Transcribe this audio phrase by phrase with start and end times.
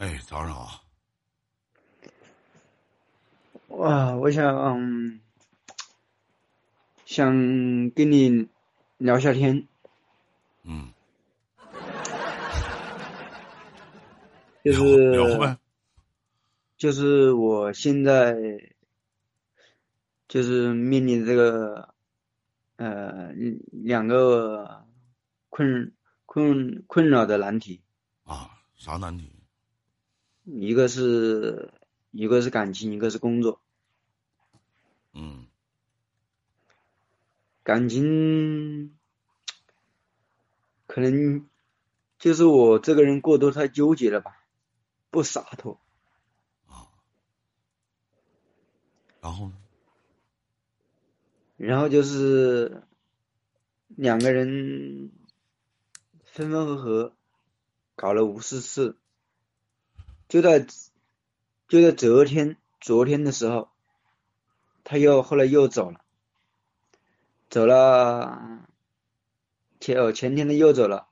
[0.00, 0.82] 哎，早上好。
[3.68, 5.20] 哇，我想、嗯、
[7.04, 8.48] 想跟你
[8.96, 9.68] 聊下天，
[10.62, 10.90] 嗯，
[14.64, 15.58] 就是呗。
[16.78, 18.34] 就是我现在
[20.28, 21.94] 就是面临这个
[22.76, 23.32] 呃
[23.70, 24.86] 两个
[25.50, 25.92] 困
[26.24, 27.82] 困困扰的难题，
[28.24, 29.30] 啊，啥难题？
[30.58, 31.70] 一个是
[32.10, 33.60] 一个是感情，一个是工作。
[35.12, 35.46] 嗯
[37.62, 38.96] 感情
[40.86, 41.46] 可能
[42.18, 44.36] 就是我这个人过多太纠结了吧，
[45.10, 45.78] 不洒脱。
[46.66, 46.88] 啊
[49.20, 49.56] 然后呢？
[51.56, 52.82] 然后就是
[53.88, 55.10] 两个人
[56.24, 57.12] 分分合合，
[57.94, 58.96] 搞了无数次，
[60.30, 60.64] 就在
[61.66, 63.68] 就在昨天昨天的时候，
[64.84, 66.00] 他又后来又走了，
[67.50, 68.60] 走了
[69.80, 71.08] 前哦前天的又走了，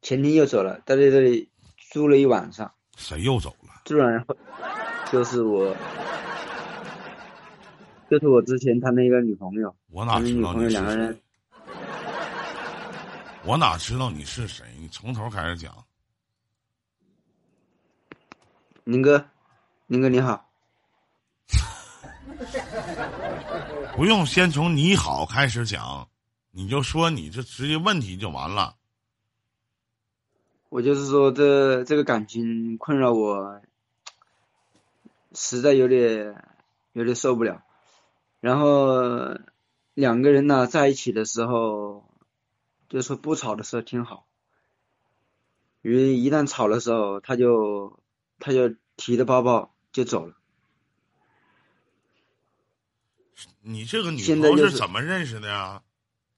[0.00, 1.50] 前天又走了，在这里
[1.92, 3.82] 住了一晚上，谁又走了？
[3.84, 4.34] 住了然后
[5.12, 5.76] 就是我。
[8.10, 11.20] 就是我之前他那个女朋友，我哪知道你是谁两个人？
[13.44, 14.64] 我哪知道你是谁？
[14.78, 15.84] 你从头开始讲。
[18.86, 19.30] 宁哥，
[19.86, 20.46] 宁哥你好，
[23.96, 26.06] 不用先从你好开始讲，
[26.50, 28.76] 你就说你这直接问题就完了。
[30.68, 33.62] 我就是说这这个感情困扰我，
[35.32, 36.44] 实在有点
[36.92, 37.62] 有点受不了。
[38.40, 39.38] 然后
[39.94, 42.04] 两个人呢在一起的时候，
[42.90, 44.26] 就说不吵的时候挺好，
[45.80, 47.98] 因为一旦吵的时候，他就
[48.44, 50.34] 他就提着包包就走了。
[53.62, 55.82] 你这个女现在就是朋友是怎么认识的呀？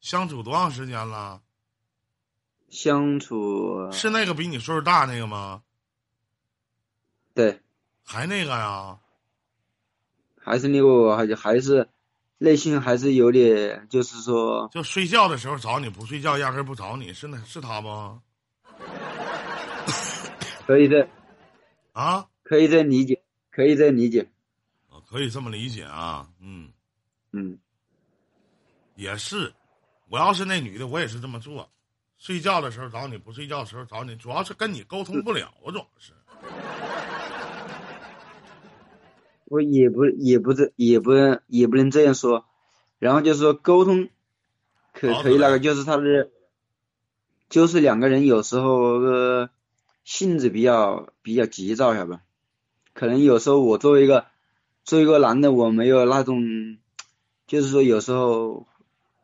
[0.00, 1.42] 相处多长时间了？
[2.68, 5.64] 相处是那个比你岁数大那个吗？
[7.34, 7.60] 对，
[8.04, 9.00] 还那个呀？
[10.40, 11.88] 还是那个还还是
[12.38, 18.22] 内心还是有点，就是说就睡觉的时候找你不睡觉，压根儿不找你，是那是他吗？
[20.68, 21.08] 可以的，
[21.96, 24.28] 啊，可以这理解，可以这理解，
[24.90, 26.68] 啊可以这么理解啊，嗯，
[27.32, 27.58] 嗯。
[28.96, 29.50] 也是。
[30.10, 31.70] 我要是那女的，我也是这么做。
[32.18, 36.12] 睡觉的时候找你，不睡觉的时候找你，主要是跟你沟通不了，主要是。
[39.46, 41.12] 我也不也不这也不
[41.46, 42.44] 也不能这样说，
[42.98, 44.10] 然后就是说沟通
[44.92, 46.30] 可可以那个，就是他的，
[47.48, 49.48] 就是两个人有时候呃
[50.06, 52.22] 性子比较比较急躁，晓得吧？
[52.94, 54.24] 可能有时候我作为一个
[54.84, 56.78] 作为一个男的，我没有那种，
[57.46, 58.66] 就是说有时候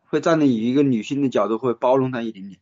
[0.05, 2.61] 会站在以一个女性的角度会包容她一点点。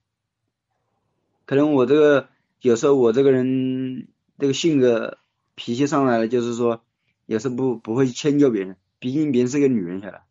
[1.47, 2.29] 可能我这个
[2.61, 4.07] 有时候我这个人
[4.39, 5.19] 这个性格
[5.57, 6.85] 脾气上来了，就是说。
[7.27, 10.23] 也是不不会迁就别人，毕竟别人是个女人，晓得。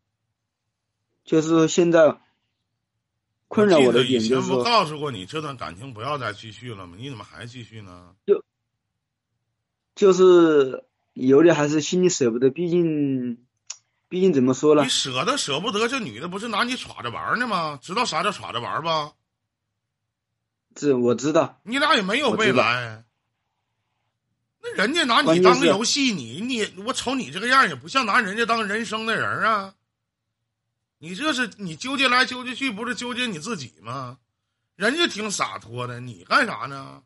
[1.23, 2.17] 就是说现在
[3.49, 6.95] 困扰我的记得以前不点就是说，告诉过你，这段感情不要再继续了吗？
[6.97, 8.15] 你怎么还继续呢？
[8.25, 8.45] 就
[9.95, 13.43] 就是有点还是心里舍不得，毕竟
[14.07, 14.89] 毕竟怎么说呢你？
[14.89, 17.77] 舍得舍不得，这女的不是拿你耍着玩儿呢吗？
[17.81, 19.13] 知道啥叫耍着玩儿吧？
[20.75, 23.03] 这我知道，你俩也没有未来。
[24.61, 29.73] 那人家拿你当个游戏，你你我瞅你这个样也不像拿人家当人生的人啊。
[31.01, 34.19] 你这是你纠结来纠结去，不是纠结你自己吗？
[34.75, 37.03] 人家挺洒脱的，你干啥呢？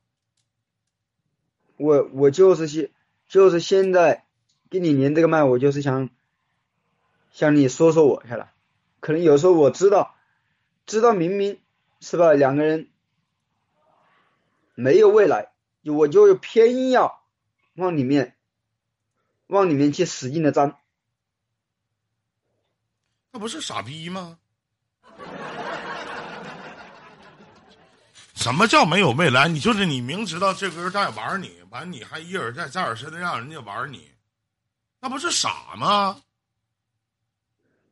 [1.78, 2.92] 我我就是现
[3.28, 4.26] 就是现在
[4.70, 6.10] 跟你连这个麦，我就是想
[7.32, 8.50] 向你说说我，晓得。
[9.00, 10.16] 可能有时候我知道，
[10.88, 11.60] 知道明明
[12.00, 12.90] 是吧，两个人
[14.74, 15.52] 没有未来，
[15.84, 17.24] 我就偏要
[17.76, 18.36] 往里面
[19.46, 20.76] 往里面去使劲的粘。
[23.34, 24.38] 那不是傻逼吗？
[28.36, 29.48] 什么叫没有未来？
[29.48, 34.08] 你就是你明知道这个人在玩你，完你还一而再再而三的让人家玩你，
[35.00, 36.16] 那不是傻吗？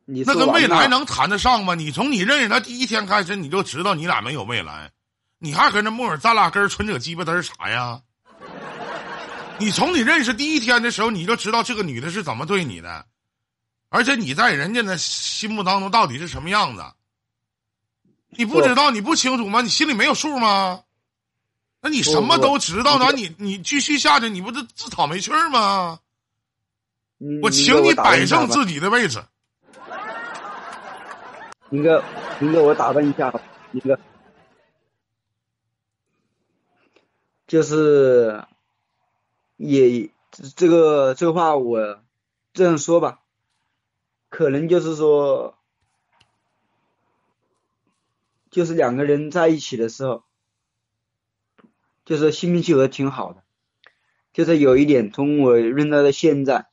[0.04, 1.74] 你那跟未来能谈得上吗？
[1.74, 4.92] 你从你认识他第一天开始，你就知道你俩没有未来，
[5.38, 8.00] 你还跟那木耳咱俩根儿纯扯鸡巴嘚儿啥呀？
[9.58, 13.06] 你从你认识第一天的时候，你就知道这个女的是怎么对你的，
[13.92, 16.82] 而且你在人家的心目当中到底是什么样子，
[18.30, 19.60] 你不知道，你不清楚吗？
[19.60, 20.82] 你心里没有数吗？
[21.82, 26.00] 那你什么都知道，我那你你继续下去，你不是自讨没趣儿吗？
[27.42, 29.22] 我请你摆正自己的位置。
[31.68, 32.02] 林哥，
[32.40, 33.30] 林哥，我打断一下，
[33.72, 33.98] 林哥，
[37.46, 38.42] 就是
[39.56, 40.10] 也
[40.56, 42.00] 这个这个话我
[42.54, 43.21] 这样说吧，
[44.32, 45.58] 可能就是说，
[48.50, 50.24] 就是两个人在一起的时候，
[52.06, 53.44] 就是心平气和挺好的，
[54.32, 56.70] 就是有一点，从我认识到现在，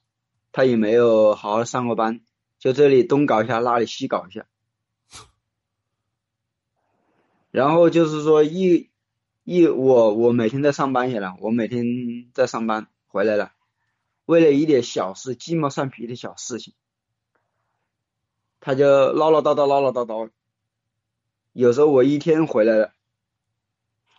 [0.54, 2.22] 他也没有好好上过班，
[2.60, 4.48] 就这里东搞一下，那里西搞一下。
[7.52, 8.90] 然后就是说一
[9.44, 13.52] 一我我每天在上班去了，我每天在上班回来了，
[14.24, 16.74] 为了一点小事鸡毛蒜皮的小事情，
[18.60, 20.30] 他就唠唠叨叨唠唠叨叨。
[21.54, 22.92] 有时候我一天回来了，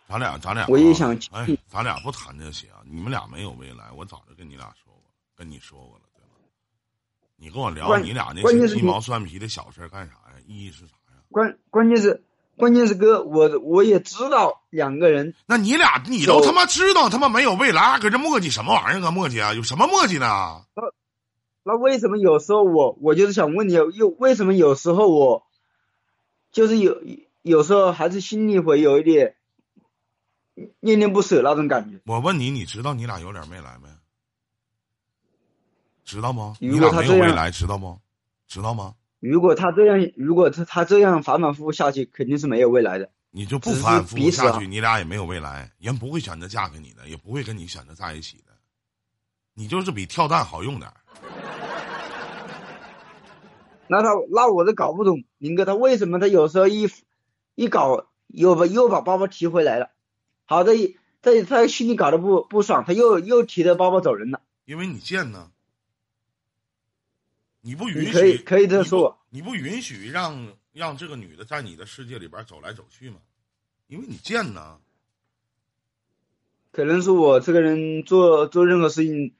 [0.09, 5.03] 咱俩咱俩啊，我也想哎，咱俩不谈这些啊，你们俩没有未来，我早就跟你俩说过，
[5.37, 6.35] 跟你说过了，对吧？
[7.37, 10.37] 你跟我聊你俩那些鸡毛蒜皮的小事儿干啥呀？
[10.47, 11.23] 意义是啥呀？
[11.31, 12.23] 关关键是
[12.57, 19.11] 关键是哥，我我也知道两个人那你俩你都他妈知道他妈没有未来，还搁这磨叽什么玩意儿啊？
[19.13, 19.55] 磨叽啊？
[19.55, 20.65] 有什么磨叽呢？
[21.71, 25.47] 那为什么有时候我我就是想问你，又为什么有时候我
[26.51, 27.01] 就是有
[27.43, 29.37] 有时候还是心里会有一点
[30.81, 32.01] 恋恋不舍那种感觉？
[32.07, 33.89] 我问你，你知道你俩有点未来没？
[36.05, 36.57] 知道吗？
[36.61, 37.99] 如你俩果他有未来，知道吗？
[38.49, 38.97] 知道吗？
[39.21, 43.09] 如果他这样，如果他他这样反反复复下去，肯定是没有未来的。
[43.31, 48.47] 你就不反复下去，你俩也没有未来，人不会选择嫁给你的，也不会跟你选择在一起的。
[49.55, 51.00] 你就是比跳蛋好用点儿。
[53.91, 56.89] 那他那我都搞不懂，林哥他为什么他有时候一
[57.57, 59.91] 一搞又把又把包包提回来了，
[60.45, 64.41] 好的，在他心里搞得不不爽，他又又提着包包走人了。
[64.65, 65.51] 因为你贱呢，
[67.63, 73.17] 你不允许，你可以可以这么说，你不允许让让这个女的在你的世界里边走来走去吗？
[73.89, 74.79] 因为你贱呢，
[76.71, 79.35] 可能是我这个人做做任何事情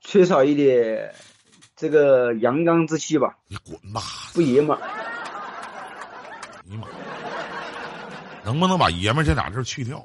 [0.00, 1.14] 缺少一点
[1.76, 4.00] 这个阳刚之气吧，你滚吧！
[4.32, 4.80] 不爷们儿。
[6.64, 6.88] 你妈，
[8.42, 10.04] 能不能把爷们儿这俩字儿去掉？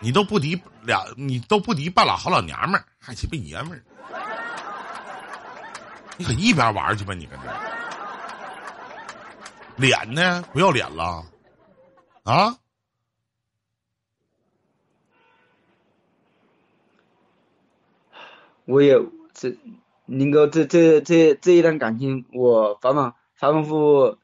[0.00, 3.82] 你都不敌俩，你都不敌半拉好老娘们儿，还鸡巴爷们儿？
[6.18, 7.42] 你可一边玩儿去吧，你搁这。
[9.76, 10.44] 脸呢？
[10.52, 11.24] 不要脸了？
[12.22, 12.54] 啊？
[18.66, 18.96] 我也
[19.34, 19.58] 这
[20.06, 24.18] 林哥这这这这一段感情，我反反反反复复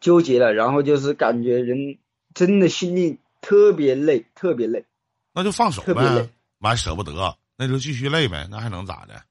[0.00, 1.98] 纠结了，然后就是感觉人
[2.34, 4.86] 真的心里特别累，特别累。
[5.32, 6.28] 那就放手呗
[6.58, 9.22] 完舍不得，那就继续累呗，那还能咋的？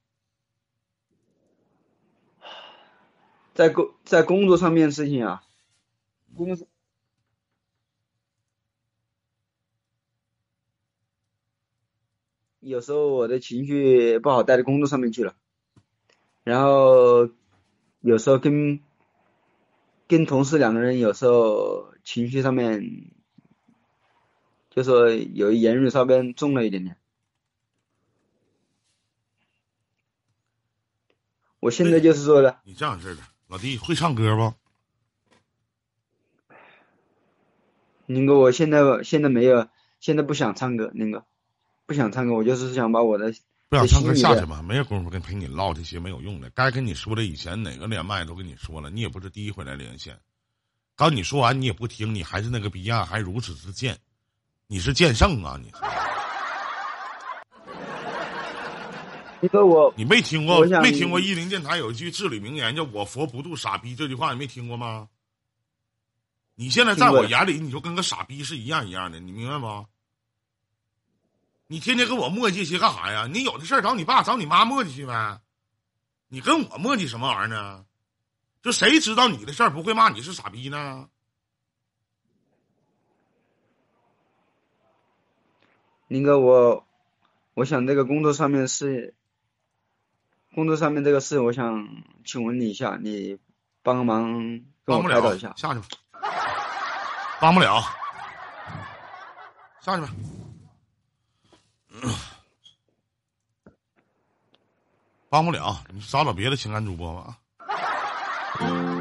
[3.54, 5.44] 在工在工作上面的事情啊，
[6.36, 6.58] 工
[12.62, 15.36] 有时候我的情绪不好带到工作上面去了，
[16.44, 17.28] 然后
[18.02, 18.80] 有时候跟
[20.08, 23.12] 跟同事两个人有时候情绪上面
[24.70, 26.98] 就说有言语稍微重了一点点。
[31.60, 34.54] 我现在就是说的，你这样式儿的，老弟会唱歌不？
[38.06, 39.68] 宁哥，我现在现在没有，
[40.00, 41.26] 现在不想唱歌，宁哥，
[41.92, 43.30] 不想唱歌，我就是想把我的
[43.68, 46.50] 不想唱歌下去吧，没有功夫跟陪你唠这些没有用的。
[46.52, 50.18] 该跟你说的以前哪个连麦都跟你说了，你也不是第一回来连线。
[50.96, 53.98] 刚你说完你也不听，你还是那个逼样，还如此之贱，
[54.68, 55.60] 你是剑圣啊！
[55.62, 55.70] 你
[59.42, 65.10] 你说我你没听过没听过一零电台有一句至理名言叫“我佛不渡傻逼”这句话，你没听过吗？
[66.56, 69.86] 你现在在我眼里，你就跟个傻逼是一样一样的，你明白吗？
[71.72, 73.28] 你天天跟我磨叽些干啥呀？
[73.32, 75.40] 你有的事儿找你爸找你妈磨叽去呗，
[76.28, 77.86] 你跟我磨叽什么玩意儿呢？
[78.62, 81.08] 就谁知道你的事儿不会骂你是傻逼呢？
[86.10, 86.86] 林哥，我
[87.54, 89.16] 我想这个工作上面是
[90.54, 93.40] 工作上面这个事，我想请问你一下，你
[93.82, 94.34] 帮个忙
[94.84, 95.54] 跟我帮不了开导一下，。
[95.56, 95.88] 下去吧，
[97.40, 97.82] 帮不了，
[99.80, 100.10] 下去吧。
[105.30, 107.38] 帮不了，你找找别的情感主播吧
[108.60, 109.01] 啊。